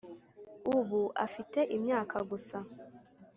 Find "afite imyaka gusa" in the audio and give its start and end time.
1.25-2.57